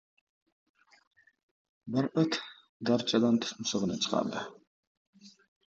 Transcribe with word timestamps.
Bir 1.97 2.09
it 2.23 2.39
darichadan 2.89 3.39
tumshug‘ini 3.47 4.01
chiqardi. 4.07 4.45